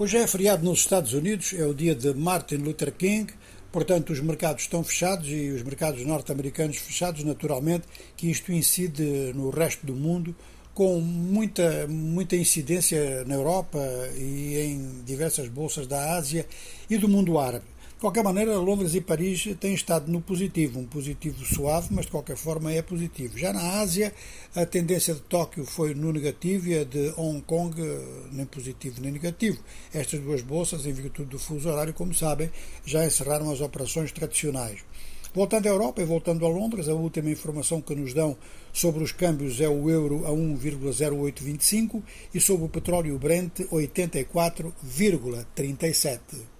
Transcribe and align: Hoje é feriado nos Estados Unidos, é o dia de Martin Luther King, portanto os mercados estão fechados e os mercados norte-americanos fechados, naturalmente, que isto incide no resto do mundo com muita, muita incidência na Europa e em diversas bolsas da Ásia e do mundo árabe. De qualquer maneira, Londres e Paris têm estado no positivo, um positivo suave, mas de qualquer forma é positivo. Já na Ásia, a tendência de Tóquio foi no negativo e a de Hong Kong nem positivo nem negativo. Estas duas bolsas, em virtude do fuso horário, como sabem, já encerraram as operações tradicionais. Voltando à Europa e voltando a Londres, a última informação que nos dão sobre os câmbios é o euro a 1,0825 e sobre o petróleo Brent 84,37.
Hoje 0.00 0.16
é 0.16 0.26
feriado 0.26 0.64
nos 0.64 0.78
Estados 0.78 1.12
Unidos, 1.12 1.52
é 1.52 1.66
o 1.66 1.74
dia 1.74 1.94
de 1.94 2.14
Martin 2.14 2.54
Luther 2.54 2.90
King, 2.90 3.30
portanto 3.70 4.14
os 4.14 4.20
mercados 4.20 4.62
estão 4.62 4.82
fechados 4.82 5.28
e 5.28 5.50
os 5.50 5.62
mercados 5.62 6.06
norte-americanos 6.06 6.78
fechados, 6.78 7.22
naturalmente, 7.22 7.84
que 8.16 8.30
isto 8.30 8.50
incide 8.50 9.34
no 9.34 9.50
resto 9.50 9.84
do 9.84 9.94
mundo 9.94 10.34
com 10.72 10.98
muita, 11.02 11.86
muita 11.86 12.34
incidência 12.34 13.26
na 13.26 13.34
Europa 13.34 13.78
e 14.16 14.56
em 14.56 15.02
diversas 15.04 15.48
bolsas 15.48 15.86
da 15.86 16.16
Ásia 16.16 16.46
e 16.88 16.96
do 16.96 17.06
mundo 17.06 17.38
árabe. 17.38 17.66
De 18.00 18.02
qualquer 18.02 18.24
maneira, 18.24 18.56
Londres 18.56 18.94
e 18.94 19.00
Paris 19.02 19.46
têm 19.60 19.74
estado 19.74 20.10
no 20.10 20.22
positivo, 20.22 20.80
um 20.80 20.86
positivo 20.86 21.44
suave, 21.44 21.88
mas 21.90 22.06
de 22.06 22.10
qualquer 22.10 22.34
forma 22.34 22.72
é 22.72 22.80
positivo. 22.80 23.36
Já 23.36 23.52
na 23.52 23.78
Ásia, 23.78 24.14
a 24.56 24.64
tendência 24.64 25.12
de 25.12 25.20
Tóquio 25.20 25.66
foi 25.66 25.92
no 25.92 26.10
negativo 26.10 26.68
e 26.68 26.78
a 26.78 26.84
de 26.84 27.12
Hong 27.18 27.42
Kong 27.42 27.76
nem 28.32 28.46
positivo 28.46 29.02
nem 29.02 29.12
negativo. 29.12 29.58
Estas 29.92 30.18
duas 30.18 30.40
bolsas, 30.40 30.86
em 30.86 30.94
virtude 30.94 31.28
do 31.28 31.38
fuso 31.38 31.68
horário, 31.68 31.92
como 31.92 32.14
sabem, 32.14 32.50
já 32.86 33.04
encerraram 33.04 33.50
as 33.50 33.60
operações 33.60 34.10
tradicionais. 34.12 34.80
Voltando 35.34 35.66
à 35.66 35.68
Europa 35.68 36.00
e 36.00 36.06
voltando 36.06 36.46
a 36.46 36.48
Londres, 36.48 36.88
a 36.88 36.94
última 36.94 37.28
informação 37.28 37.82
que 37.82 37.94
nos 37.94 38.14
dão 38.14 38.34
sobre 38.72 39.04
os 39.04 39.12
câmbios 39.12 39.60
é 39.60 39.68
o 39.68 39.90
euro 39.90 40.26
a 40.26 40.30
1,0825 40.30 42.02
e 42.32 42.40
sobre 42.40 42.64
o 42.64 42.70
petróleo 42.70 43.18
Brent 43.18 43.60
84,37. 43.70 46.59